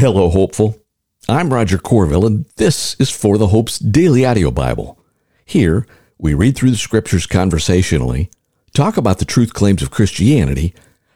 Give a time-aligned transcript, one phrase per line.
[0.00, 0.78] Hello, hopeful.
[1.28, 4.98] I'm Roger Corville, and this is For the Hope's Daily Audio Bible.
[5.44, 8.30] Here, we read through the scriptures conversationally,
[8.72, 10.72] talk about the truth claims of Christianity,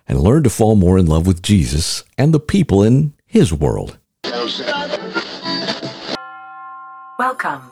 [0.06, 3.96] and learn to fall more in love with Jesus and the people in His world.
[7.19, 7.62] Welcome.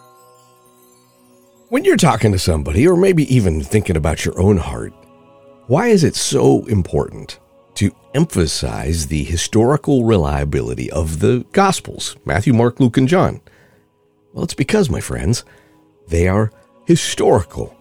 [1.68, 4.94] When you're talking to somebody, or maybe even thinking about your own heart,
[5.66, 7.38] why is it so important
[7.82, 13.40] to emphasize the historical reliability of the Gospels Matthew, Mark, Luke, and John?
[14.32, 15.44] Well, it's because, my friends,
[16.06, 16.52] they are
[16.86, 17.76] historical,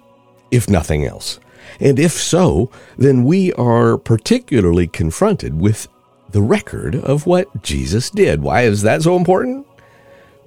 [0.50, 1.40] if nothing else.
[1.80, 5.88] And if so, then we are particularly confronted with
[6.32, 8.42] the record of what Jesus did.
[8.42, 9.68] Why is that so important?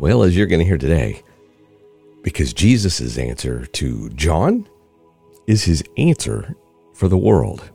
[0.00, 1.22] Well, as you're going to hear today,
[2.22, 4.68] because Jesus' answer to John
[5.46, 6.56] is his answer
[6.92, 7.70] for the world.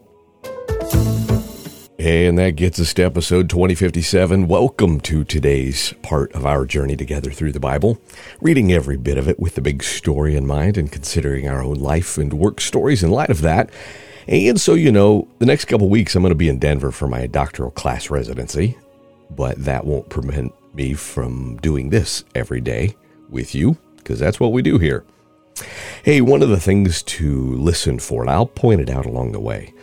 [1.99, 4.47] And that gets us to episode 2057.
[4.47, 7.97] Welcome to today's part of our journey together through the Bible,
[8.39, 11.75] reading every bit of it with the big story in mind and considering our own
[11.75, 13.69] life and work stories in light of that.
[14.29, 17.09] And so, you know, the next couple weeks I'm going to be in Denver for
[17.09, 18.77] my doctoral class residency,
[19.29, 22.95] but that won't prevent me from doing this every day
[23.27, 25.03] with you, because that's what we do here.
[26.03, 29.41] Hey, one of the things to listen for, and I'll point it out along the
[29.41, 29.73] way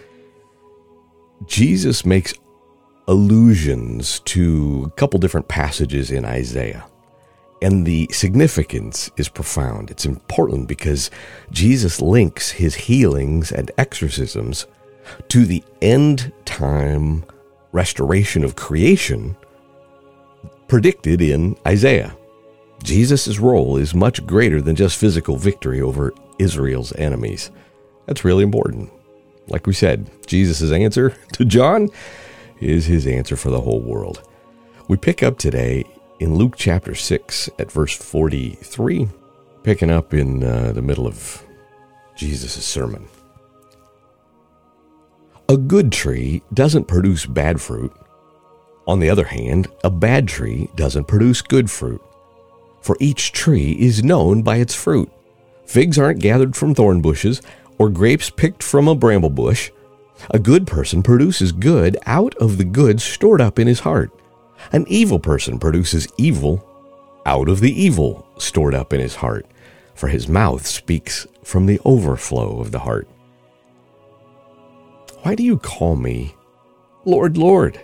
[1.44, 2.34] Jesus makes
[3.08, 6.86] allusions to a couple different passages in Isaiah.
[7.62, 9.90] And the significance is profound.
[9.90, 11.10] It's important because
[11.50, 14.66] Jesus links his healings and exorcisms
[15.28, 17.24] to the end time
[17.72, 19.36] restoration of creation
[20.68, 22.16] predicted in Isaiah.
[22.82, 27.50] Jesus' role is much greater than just physical victory over Israel's enemies.
[28.06, 28.90] That's really important.
[29.48, 31.88] Like we said, Jesus' answer to John
[32.60, 34.22] is his answer for the whole world.
[34.88, 35.84] We pick up today
[36.20, 39.08] in Luke chapter 6 at verse 43,
[39.62, 41.44] picking up in uh, the middle of
[42.16, 43.08] Jesus' sermon.
[45.48, 47.92] A good tree doesn't produce bad fruit.
[48.88, 52.00] On the other hand, a bad tree doesn't produce good fruit.
[52.80, 55.10] For each tree is known by its fruit.
[55.66, 57.42] Figs aren't gathered from thorn bushes,
[57.78, 59.70] or grapes picked from a bramble bush.
[60.30, 64.10] A good person produces good out of the good stored up in his heart.
[64.72, 66.66] An evil person produces evil
[67.26, 69.46] out of the evil stored up in his heart,
[69.94, 73.08] for his mouth speaks from the overflow of the heart.
[75.22, 76.34] Why do you call me
[77.04, 77.80] Lord, Lord?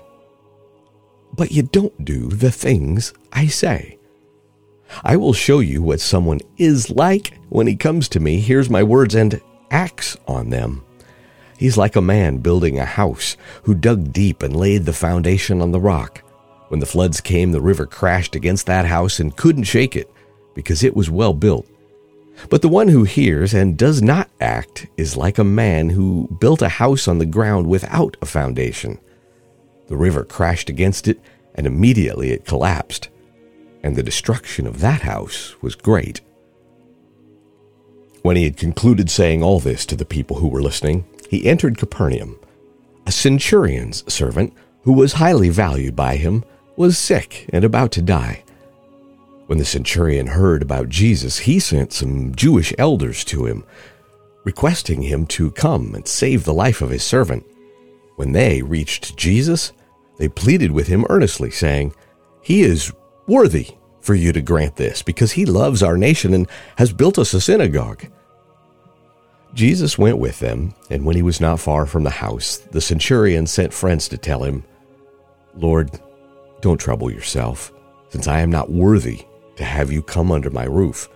[1.34, 3.98] But you don't do the things I say.
[5.02, 8.82] I will show you what someone is like when he comes to me, hears my
[8.82, 9.40] words, and
[9.72, 10.84] acts on them.
[11.58, 15.72] He's like a man building a house who dug deep and laid the foundation on
[15.72, 16.22] the rock.
[16.68, 20.10] When the floods came, the river crashed against that house and couldn't shake it
[20.54, 21.66] because it was well built.
[22.48, 26.62] But the one who hears and does not act is like a man who built
[26.62, 28.98] a house on the ground without a foundation.
[29.88, 31.20] The river crashed against it,
[31.54, 33.08] and immediately it collapsed,
[33.82, 36.22] and the destruction of that house was great.
[38.22, 41.78] When he had concluded saying all this to the people who were listening, he entered
[41.78, 42.38] Capernaum.
[43.04, 46.44] A centurion's servant, who was highly valued by him,
[46.76, 48.44] was sick and about to die.
[49.46, 53.64] When the centurion heard about Jesus, he sent some Jewish elders to him,
[54.44, 57.44] requesting him to come and save the life of his servant.
[58.16, 59.72] When they reached Jesus,
[60.18, 61.92] they pleaded with him earnestly, saying,
[62.40, 62.92] He is
[63.26, 66.46] worthy for you to grant this, because he loves our nation and
[66.76, 68.04] has built us a synagogue.
[69.54, 73.46] Jesus went with them, and when he was not far from the house, the centurion
[73.46, 74.64] sent friends to tell him,
[75.54, 75.90] Lord,
[76.60, 77.72] don't trouble yourself,
[78.08, 79.26] since I am not worthy
[79.56, 81.08] to have you come under my roof.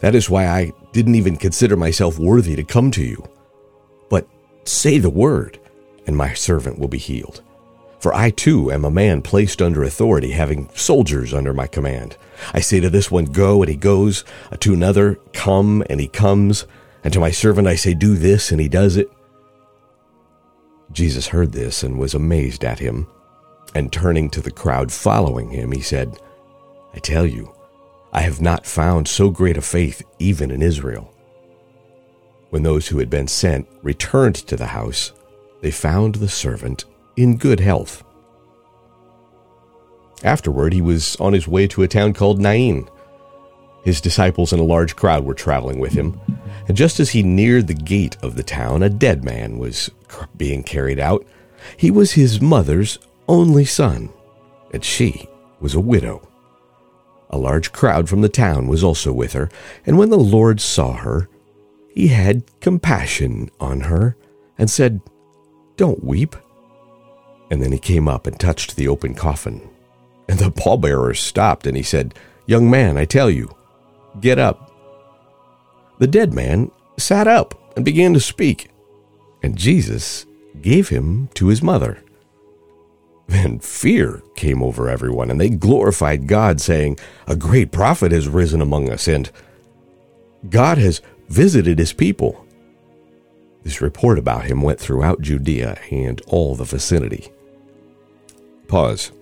[0.00, 3.22] That is why I didn't even consider myself worthy to come to you.
[4.08, 4.28] But
[4.64, 5.58] say the word,
[6.06, 7.42] and my servant will be healed.
[8.04, 12.18] For I too am a man placed under authority, having soldiers under my command.
[12.52, 16.08] I say to this one, Go, and he goes, uh, to another, Come, and he
[16.08, 16.66] comes,
[17.02, 19.08] and to my servant I say, Do this, and he does it.
[20.92, 23.06] Jesus heard this and was amazed at him.
[23.74, 26.18] And turning to the crowd following him, he said,
[26.92, 27.54] I tell you,
[28.12, 31.10] I have not found so great a faith even in Israel.
[32.50, 35.14] When those who had been sent returned to the house,
[35.62, 36.84] they found the servant
[37.16, 38.04] in good health.
[40.22, 42.88] Afterward, he was on his way to a town called Nain.
[43.84, 46.18] His disciples and a large crowd were traveling with him,
[46.66, 49.90] and just as he neared the gate of the town, a dead man was
[50.36, 51.26] being carried out.
[51.76, 54.10] He was his mother's only son,
[54.72, 55.28] and she
[55.60, 56.26] was a widow.
[57.30, 59.50] A large crowd from the town was also with her,
[59.84, 61.28] and when the Lord saw her,
[61.94, 64.16] he had compassion on her
[64.56, 65.00] and said,
[65.76, 66.36] Don't weep.
[67.54, 69.70] And then he came up and touched the open coffin.
[70.28, 72.12] And the pallbearers stopped, and he said,
[72.46, 73.54] Young man, I tell you,
[74.20, 74.72] get up.
[76.00, 78.70] The dead man sat up and began to speak,
[79.40, 80.26] and Jesus
[80.62, 82.02] gave him to his mother.
[83.28, 86.98] Then fear came over everyone, and they glorified God, saying,
[87.28, 89.30] A great prophet has risen among us, and
[90.50, 92.44] God has visited his people.
[93.62, 97.30] This report about him went throughout Judea and all the vicinity.
[98.68, 99.12] Pause.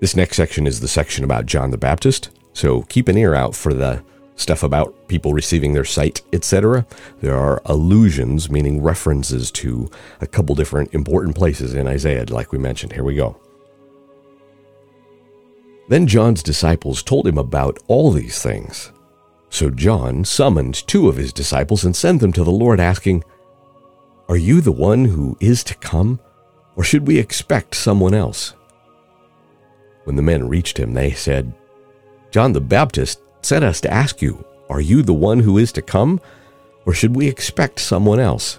[0.00, 3.54] This next section is the section about John the Baptist, so keep an ear out
[3.54, 4.02] for the
[4.36, 6.86] stuff about people receiving their sight, etc.
[7.20, 9.90] There are allusions, meaning references to
[10.20, 12.92] a couple different important places in Isaiah, like we mentioned.
[12.92, 13.40] Here we go.
[15.88, 18.92] Then John's disciples told him about all these things.
[19.50, 23.22] So John summoned two of his disciples and sent them to the Lord, asking,
[24.28, 26.18] Are you the one who is to come,
[26.74, 28.54] or should we expect someone else?
[30.04, 31.52] When the men reached him, they said,
[32.30, 35.82] John the Baptist sent us to ask you, Are you the one who is to
[35.82, 36.20] come,
[36.86, 38.58] or should we expect someone else?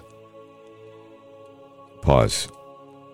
[2.00, 2.48] Pause.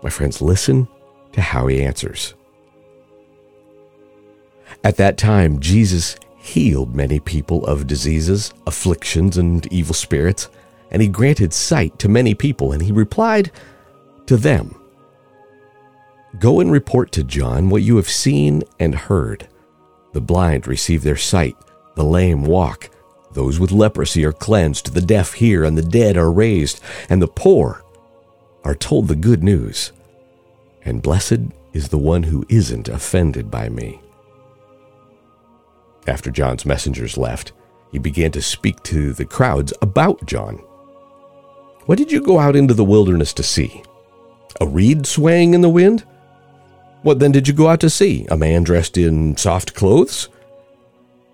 [0.03, 0.88] My friends, listen
[1.32, 2.35] to how he answers.
[4.82, 10.49] At that time, Jesus healed many people of diseases, afflictions, and evil spirits,
[10.91, 13.50] and he granted sight to many people, and he replied
[14.27, 14.80] to them
[16.38, 19.49] Go and report to John what you have seen and heard.
[20.12, 21.56] The blind receive their sight,
[21.97, 22.91] the lame walk,
[23.32, 27.29] those with leprosy are cleansed, the deaf hear, and the dead are raised, and the
[27.29, 27.85] poor
[28.65, 29.93] are told the good news.
[30.85, 31.41] And blessed
[31.73, 34.00] is the one who isn't offended by me.
[36.06, 37.53] After John's messengers left,
[37.93, 40.56] he began to speak to the crowds about John.
[41.87, 43.82] What did you go out into the wilderness to see?
[44.61, 46.05] A reed swaying in the wind?
[47.02, 48.26] What then did you go out to see?
[48.31, 50.29] A man dressed in soft clothes?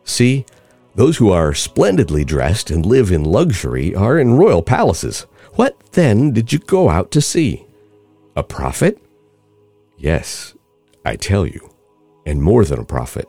[0.04, 0.46] See,
[0.94, 5.26] those who are splendidly dressed and live in luxury are in royal palaces.
[5.54, 7.66] What then did you go out to see?
[8.36, 9.02] A prophet?
[9.96, 10.54] Yes,
[11.04, 11.70] I tell you,
[12.24, 13.28] and more than a prophet.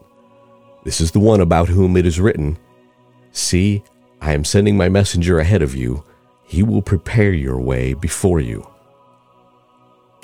[0.83, 2.57] This is the one about whom it is written
[3.31, 3.83] See,
[4.22, 6.04] I am sending my messenger ahead of you.
[6.44, 8.68] He will prepare your way before you.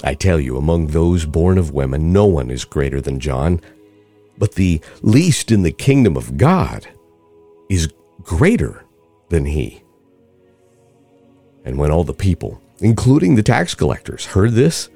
[0.04, 3.62] I tell you, among those born of women, no one is greater than John,
[4.38, 6.88] but the least in the kingdom of God
[7.70, 8.84] is greater
[9.30, 9.84] than he.
[11.64, 14.90] And when all the people, including the tax collectors, heard this,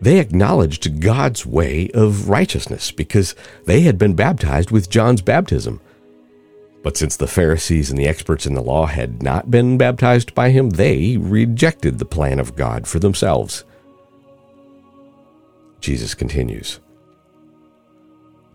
[0.00, 3.36] they acknowledged God's way of righteousness because
[3.66, 5.80] they had been baptized with John's baptism.
[6.82, 10.50] But since the Pharisees and the experts in the law had not been baptized by
[10.50, 13.64] him, they rejected the plan of God for themselves.
[15.82, 16.80] Jesus continues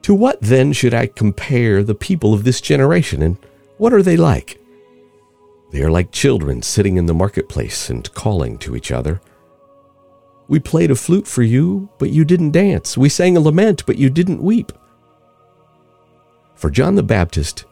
[0.02, 3.38] To what then should I compare the people of this generation, and
[3.78, 4.60] what are they like?
[5.72, 9.22] They are like children sitting in the marketplace and calling to each other.
[10.48, 12.98] We played a flute for you, but you didn't dance.
[12.98, 14.72] We sang a lament, but you didn't weep.
[16.56, 17.66] For John the Baptist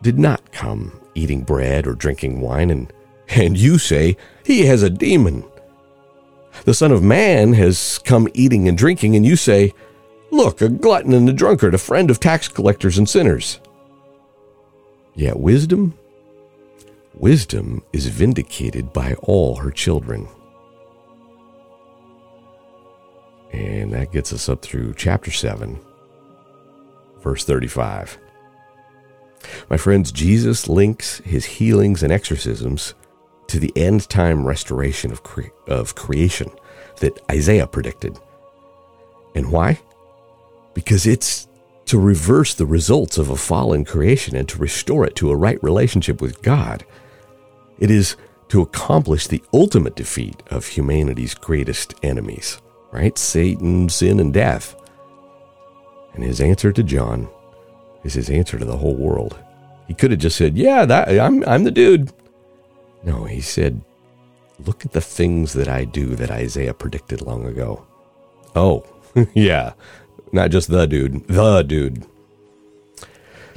[0.00, 2.90] did not come eating bread or drinking wine, and,
[3.28, 5.44] and you say, He has a demon.
[6.64, 9.72] The Son of Man has come eating and drinking, and you say,
[10.30, 13.60] Look, a glutton and a drunkard, a friend of tax collectors and sinners.
[15.14, 15.94] Yet wisdom,
[17.14, 20.28] wisdom is vindicated by all her children.
[23.52, 25.78] And that gets us up through chapter 7,
[27.20, 28.18] verse 35.
[29.68, 32.94] My friends, Jesus links his healings and exorcisms
[33.48, 36.50] to the end time restoration of, cre- of creation
[37.00, 38.18] that Isaiah predicted.
[39.34, 39.80] And why?
[40.74, 41.48] Because it's
[41.86, 45.62] to reverse the results of a fallen creation and to restore it to a right
[45.62, 46.84] relationship with God.
[47.78, 48.16] It is
[48.48, 52.60] to accomplish the ultimate defeat of humanity's greatest enemies,
[52.92, 53.16] right?
[53.18, 54.76] Satan, sin, and death.
[56.14, 57.28] And his answer to John
[58.04, 59.38] is his answer to the whole world.
[59.88, 62.12] He could have just said, "Yeah, that I'm I'm the dude."
[63.04, 63.82] No, he said,
[64.64, 67.84] Look at the things that I do that Isaiah predicted long ago.
[68.54, 68.84] Oh,
[69.34, 69.72] yeah,
[70.30, 72.06] not just the dude, the dude.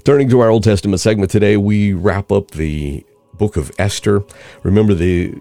[0.03, 4.23] Turning to our Old Testament segment today, we wrap up the book of Esther.
[4.63, 5.35] Remember, the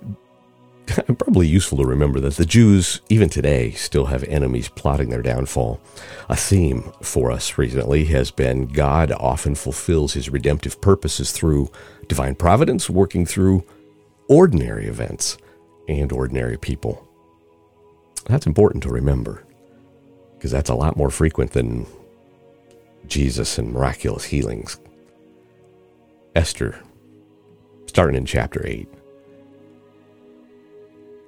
[1.18, 5.80] probably useful to remember that the Jews, even today, still have enemies plotting their downfall.
[6.28, 11.70] A theme for us recently has been God often fulfills his redemptive purposes through
[12.08, 13.64] divine providence, working through
[14.28, 15.38] ordinary events
[15.88, 17.06] and ordinary people.
[18.26, 19.44] That's important to remember
[20.36, 21.86] because that's a lot more frequent than
[23.06, 24.78] Jesus and miraculous healings.
[26.34, 26.80] Esther,
[27.86, 28.88] starting in chapter 8.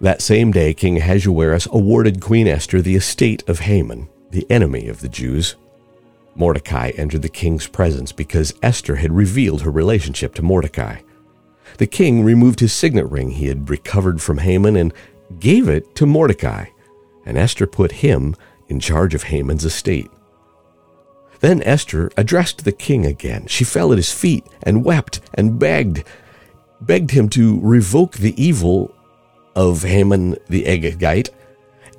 [0.01, 5.01] That same day, King Ahasuerus awarded Queen Esther the estate of Haman, the enemy of
[5.01, 5.57] the Jews.
[6.35, 11.01] Mordecai entered the king's presence because Esther had revealed her relationship to Mordecai.
[11.79, 14.95] The king removed his signet ring he had recovered from Haman and
[15.39, 16.67] gave it to Mordecai,
[17.25, 18.35] and Esther put him
[18.69, 20.11] in charge of Haman's estate.
[21.41, 23.47] Then Esther addressed the king again.
[23.47, 26.05] She fell at his feet and wept and begged,
[26.81, 28.95] begged him to revoke the evil
[29.55, 31.31] of Haman the Agagite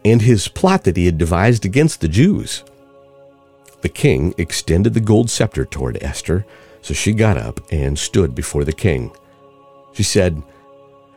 [0.03, 2.63] and his plot that he had devised against the Jews.
[3.81, 6.45] The king extended the gold scepter toward Esther,
[6.81, 9.11] so she got up and stood before the king.
[9.97, 10.41] She said,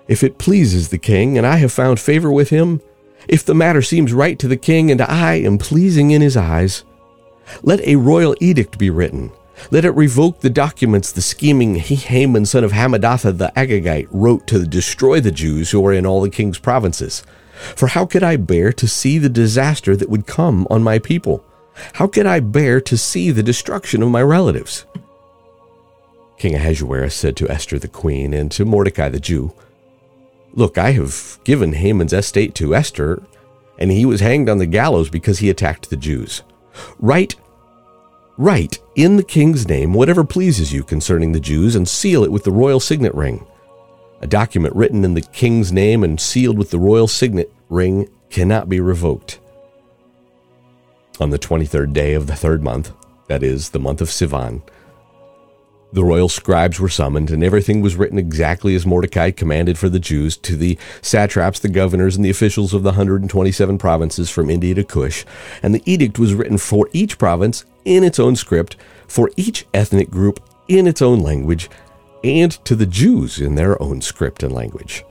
[0.09, 2.81] If it pleases the king, and I have found favor with him,
[3.29, 6.85] if the matter seems right to the king, and I am pleasing in his eyes,
[7.63, 9.33] let a royal edict be written
[9.71, 14.65] let it revoke the documents the scheming Haman, son of Hammedatha the Agagite, wrote to
[14.65, 17.23] destroy the Jews who are in all the king's provinces.
[17.77, 21.45] For how could I bear to see the disaster that would come on my people?
[21.95, 24.87] How could I bear to see the destruction of my relatives?
[26.41, 29.53] King Ahasuerus said to Esther the queen and to Mordecai the Jew,
[30.55, 33.23] Look, I have given Haman's estate to Esther,
[33.79, 36.43] and he was hanged on the gallows because he attacked the Jews.
[36.99, 37.37] Write
[38.39, 42.45] Write, in the king's name, whatever pleases you concerning the Jews, and seal it with
[42.45, 43.47] the royal signet ring.
[44.23, 48.71] A document written in the king's name and sealed with the royal signet ring cannot
[48.71, 49.41] be revoked.
[51.21, 52.93] On the 23rd day of the third month,
[53.29, 54.63] that is, the month of Sivan,
[55.93, 59.99] the royal scribes were summoned, and everything was written exactly as Mordecai commanded for the
[59.99, 64.75] Jews to the satraps, the governors, and the officials of the 127 provinces from India
[64.75, 65.25] to Cush.
[65.63, 68.77] And the edict was written for each province in its own script,
[69.09, 71.69] for each ethnic group in its own language,
[72.23, 75.05] and to the Jews in their own script and language.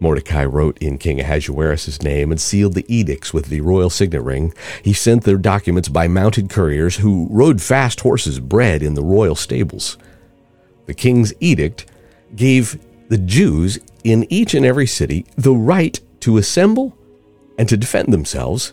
[0.00, 4.52] Mordecai wrote in King Ahasuerus' name and sealed the edicts with the royal signet ring.
[4.82, 9.34] He sent their documents by mounted couriers who rode fast horses bred in the royal
[9.34, 9.96] stables.
[10.86, 11.86] The king's edict
[12.36, 16.96] gave the Jews in each and every city the right to assemble
[17.58, 18.72] and to defend themselves,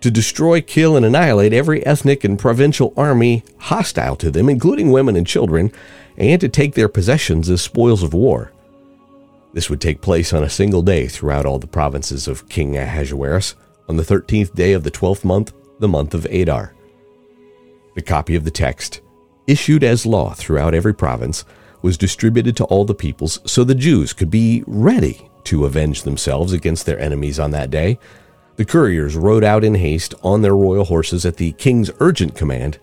[0.00, 5.16] to destroy, kill, and annihilate every ethnic and provincial army hostile to them, including women
[5.16, 5.72] and children,
[6.16, 8.52] and to take their possessions as spoils of war.
[9.52, 13.54] This would take place on a single day throughout all the provinces of King Ahasuerus,
[13.88, 16.74] on the thirteenth day of the twelfth month, the month of Adar.
[17.94, 19.02] The copy of the text,
[19.46, 21.44] issued as law throughout every province,
[21.82, 26.52] was distributed to all the peoples so the Jews could be ready to avenge themselves
[26.52, 27.98] against their enemies on that day.
[28.56, 32.78] The couriers rode out in haste on their royal horses at the king's urgent command,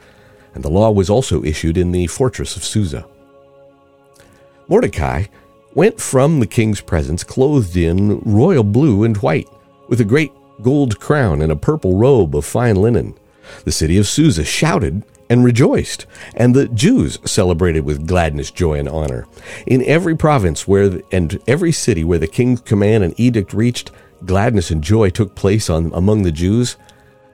[0.53, 3.07] and the law was also issued in the fortress of Susa.
[4.67, 5.25] Mordecai
[5.73, 9.47] went from the king's presence clothed in royal blue and white,
[9.87, 13.13] with a great gold crown and a purple robe of fine linen.
[13.63, 18.89] The city of Susa shouted and rejoiced, and the Jews celebrated with gladness, joy, and
[18.89, 19.27] honor.
[19.67, 23.91] In every province where the, and every city where the king's command and edict reached,
[24.25, 26.77] gladness and joy took place on, among the Jews.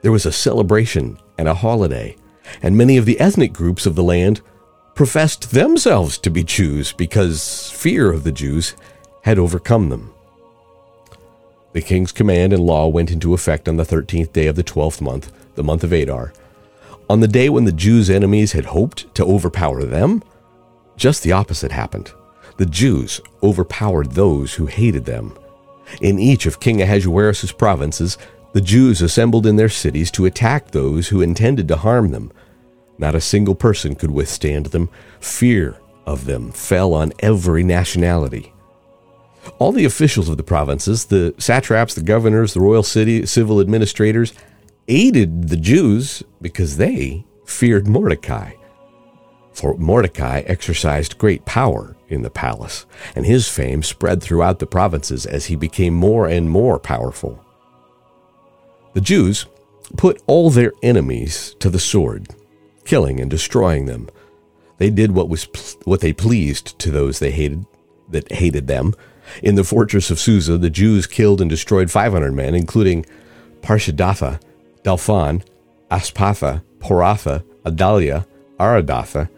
[0.02, 2.16] There was a celebration and a holiday,
[2.62, 4.40] and many of the ethnic groups of the land
[4.96, 8.74] professed themselves to be Jews because fear of the Jews
[9.22, 10.12] had overcome them.
[11.74, 15.02] The king's command and law went into effect on the thirteenth day of the twelfth
[15.02, 16.32] month, the month of Adar.
[17.10, 20.22] On the day when the Jews' enemies had hoped to overpower them,
[20.96, 22.10] just the opposite happened.
[22.56, 25.36] The Jews overpowered those who hated them.
[26.00, 28.16] In each of King Ahasuerus' provinces,
[28.54, 32.32] the Jews assembled in their cities to attack those who intended to harm them.
[32.98, 34.88] Not a single person could withstand them.
[35.20, 35.76] Fear
[36.06, 38.52] of them fell on every nationality.
[39.58, 44.32] All the officials of the provinces, the satraps, the governors, the royal city, civil administrators,
[44.88, 48.52] aided the Jews because they feared Mordecai.
[49.52, 55.26] For Mordecai exercised great power in the palace, and his fame spread throughout the provinces
[55.26, 57.42] as he became more and more powerful.
[58.94, 59.46] The Jews
[59.96, 62.28] put all their enemies to the sword
[62.86, 64.08] killing and destroying them.
[64.78, 67.66] They did what was what they pleased to those they hated
[68.08, 68.94] that hated them,
[69.42, 73.04] In the fortress of Susa, the Jews killed and destroyed 500 men, including
[73.60, 74.40] Parshandatha,
[74.84, 75.42] Dalphon,
[75.90, 78.26] Aspatha, Poratha, Adalia,
[78.58, 79.28] Aridatha,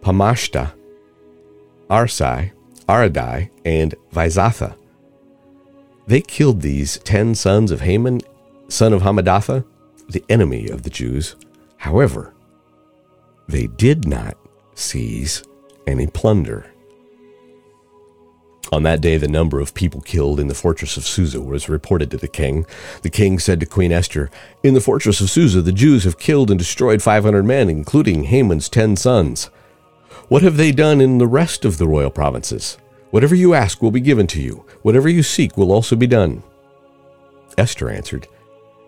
[0.00, 0.72] Parmashta,
[1.90, 2.52] Arisai,
[2.88, 4.76] Aridai, and Vaizatha.
[6.06, 8.20] They killed these ten sons of Haman,
[8.68, 9.64] son of Hammedatha,
[10.08, 11.36] the enemy of the Jews.
[11.78, 12.32] However,
[13.48, 14.36] they did not
[14.74, 15.42] seize
[15.86, 16.70] any plunder.
[18.72, 22.10] On that day, the number of people killed in the fortress of Susa was reported
[22.10, 22.66] to the king.
[23.02, 24.28] The king said to Queen Esther,
[24.64, 28.68] In the fortress of Susa, the Jews have killed and destroyed 500 men, including Haman's
[28.68, 29.50] ten sons.
[30.28, 32.76] What have they done in the rest of the royal provinces?
[33.10, 34.64] Whatever you ask will be given to you.
[34.82, 36.42] Whatever you seek will also be done.
[37.56, 38.26] Esther answered,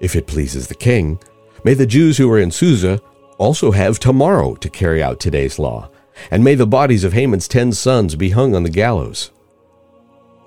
[0.01, 1.21] If it pleases the king,
[1.63, 3.01] may the Jews who are in Susa
[3.39, 5.89] also have tomorrow to carry out today's law,
[6.31, 9.31] and may the bodies of Haman's ten sons be hung on the gallows.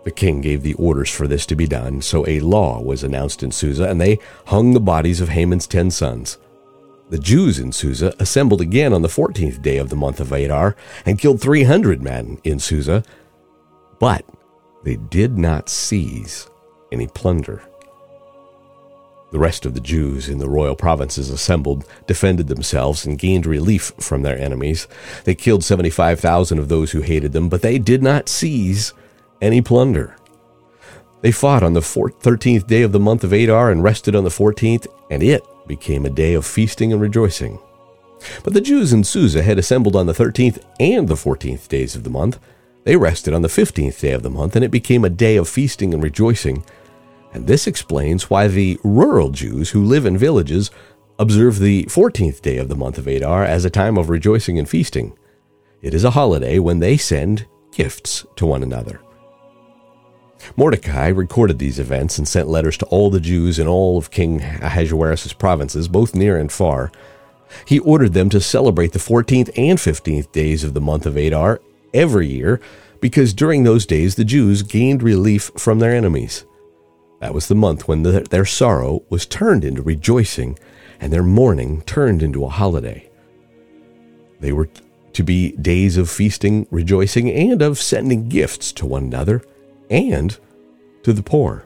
[0.03, 3.43] The king gave the orders for this to be done, so a law was announced
[3.43, 6.37] in Susa, and they hung the bodies of Haman's ten sons.
[7.09, 10.75] The Jews in Susa assembled again on the fourteenth day of the month of Adar
[11.05, 13.03] and killed three hundred men in Susa,
[13.99, 14.25] but
[14.83, 16.49] they did not seize
[16.91, 17.61] any plunder.
[19.31, 23.93] The rest of the Jews in the royal provinces assembled, defended themselves, and gained relief
[23.97, 24.87] from their enemies.
[25.23, 28.93] They killed 75,000 of those who hated them, but they did not seize
[29.41, 30.17] any plunder.
[31.21, 34.29] They fought on the 13th day of the month of Adar and rested on the
[34.29, 37.59] 14th, and it became a day of feasting and rejoicing.
[38.43, 42.03] But the Jews in Susa had assembled on the 13th and the 14th days of
[42.03, 42.37] the month.
[42.83, 45.47] They rested on the 15th day of the month, and it became a day of
[45.47, 46.63] feasting and rejoicing.
[47.33, 50.69] And this explains why the rural Jews who live in villages
[51.17, 54.67] observe the 14th day of the month of Adar as a time of rejoicing and
[54.67, 55.17] feasting.
[55.81, 59.01] It is a holiday when they send gifts to one another.
[60.57, 64.41] Mordecai recorded these events and sent letters to all the Jews in all of King
[64.41, 66.91] Ahasuerus' provinces, both near and far.
[67.65, 71.61] He ordered them to celebrate the 14th and 15th days of the month of Adar
[71.93, 72.59] every year
[72.99, 76.45] because during those days the Jews gained relief from their enemies.
[77.21, 80.57] That was the month when the, their sorrow was turned into rejoicing
[80.99, 83.09] and their mourning turned into a holiday.
[84.39, 84.69] They were
[85.13, 89.43] to be days of feasting, rejoicing, and of sending gifts to one another
[89.89, 90.35] and
[91.03, 91.65] to the poor.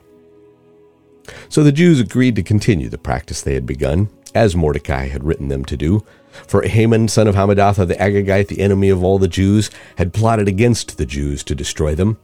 [1.48, 5.48] So the Jews agreed to continue the practice they had begun, as Mordecai had written
[5.48, 6.04] them to do.
[6.48, 10.50] For Haman, son of Hammedatha the Agagite, the enemy of all the Jews, had plotted
[10.50, 12.18] against the Jews to destroy them.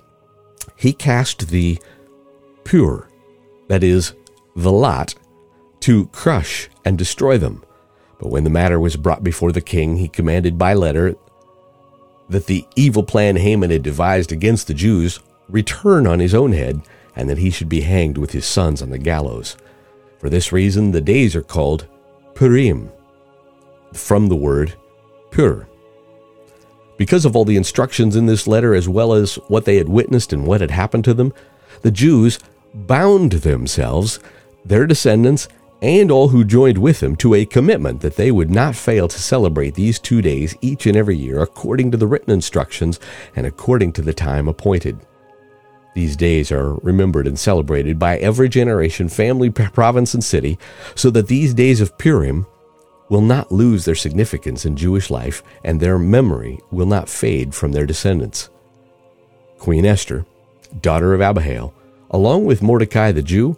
[0.76, 1.80] He cast the
[2.66, 3.08] pur,
[3.72, 4.14] that is,
[4.54, 5.16] the lot,
[5.80, 7.64] to crush and destroy them.
[8.20, 11.16] But when the matter was brought before the king, he commanded by letter
[12.28, 16.82] that the evil plan Haman had devised against the Jews return on his own head,
[17.16, 19.56] and that he should be hanged with his sons on the gallows.
[20.20, 21.88] For this reason, the days are called
[22.36, 22.92] Purim,
[23.94, 24.74] from the word
[25.30, 25.66] pur.
[26.98, 30.34] Because of all the instructions in this letter, as well as what they had witnessed
[30.34, 31.32] and what had happened to them,
[31.84, 32.38] the Jews
[32.74, 34.20] bound themselves,
[34.66, 35.48] their descendants,
[35.82, 39.20] and all who joined with them to a commitment that they would not fail to
[39.20, 43.00] celebrate these two days each and every year according to the written instructions
[43.36, 45.00] and according to the time appointed.
[45.96, 50.58] These days are remembered and celebrated by every generation, family, province, and city,
[50.96, 52.46] so that these days of Purim
[53.10, 57.74] will not lose their significance in Jewish life and their memory will not fade from
[57.74, 58.50] their descendants.
[59.60, 60.26] Queen Esther,
[60.80, 61.74] daughter of Abihail,
[62.12, 63.58] along with Mordecai the Jew,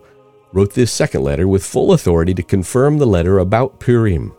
[0.54, 4.34] wrote this second letter with full authority to confirm the letter about Purim.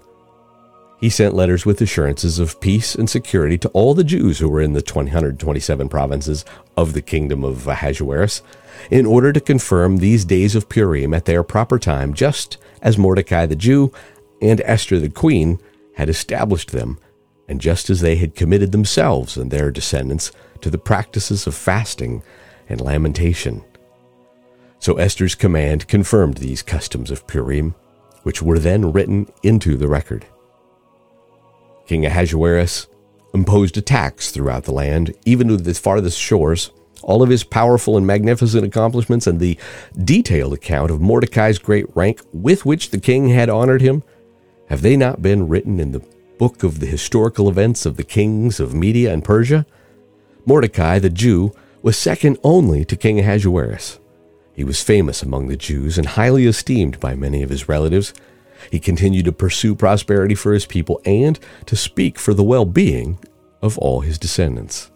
[1.01, 4.63] He sent letters with assurances of peace and security to all the Jews who were
[4.63, 6.45] in the 127 provinces
[6.77, 8.43] of the kingdom of Ahasuerus,
[8.91, 13.45] in order to confirm these days of Purim at their proper time, just as Mordecai
[13.47, 13.93] the Jew
[14.41, 15.59] and Esther the queen
[15.97, 16.99] had established them,
[17.49, 22.23] and just as they had committed themselves and their descendants to the practices of fasting
[22.69, 23.63] and lamentation.
[24.85, 27.75] So Esther's command confirmed these customs of Purim,
[28.23, 30.27] which were then written into the record.
[31.87, 32.87] King Ahasuerus
[33.33, 36.71] imposed a tax throughout the land, even to the farthest shores.
[37.03, 39.59] All of his powerful and magnificent accomplishments and the
[40.05, 44.03] detailed account of Mordecai's great rank with which the king had honored him,
[44.69, 48.61] have they not been written in the book of the historical events of the kings
[48.61, 49.65] of Media and Persia?
[50.45, 53.99] Mordecai, the Jew, was second only to King Ahasuerus.
[54.55, 58.15] He was famous among the Jews and highly esteemed by many of his relatives.
[58.71, 63.19] He continued to pursue prosperity for his people and to speak for the well being
[63.61, 64.91] of all his descendants.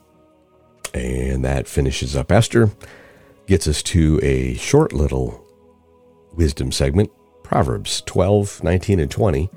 [0.94, 2.70] And that finishes up Esther.
[3.46, 5.44] gets us to a short little
[6.34, 7.10] wisdom segment
[7.42, 9.50] Proverbs 12, 19, and 20.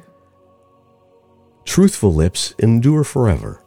[1.66, 3.62] Truthful lips endure forever,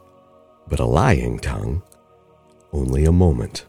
[0.66, 1.82] but a lying tongue
[2.72, 3.66] only a moment.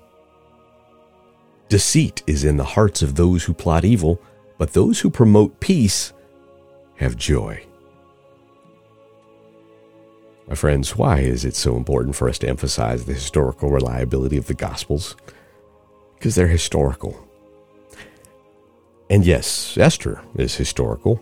[1.67, 4.21] Deceit is in the hearts of those who plot evil,
[4.57, 6.13] but those who promote peace
[6.97, 7.65] have joy.
[10.47, 14.45] My friends, why is it so important for us to emphasize the historical reliability of
[14.45, 15.15] the Gospels?
[16.13, 17.27] Because they're historical.
[19.09, 21.19] And yes, Esther is historical,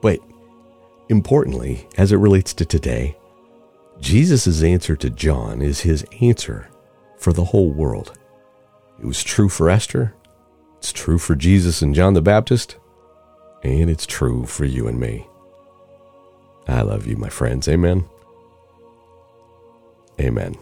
[0.00, 0.20] but
[1.10, 3.16] importantly, as it relates to today,
[4.00, 6.68] Jesus' answer to John is his answer
[7.18, 8.18] for the whole world.
[9.00, 10.14] It was true for Esther,
[10.78, 12.76] it's true for Jesus and John the Baptist,
[13.62, 15.26] and it's true for you and me.
[16.68, 17.66] I love you, my friends.
[17.68, 18.04] Amen.
[20.20, 20.54] Amen.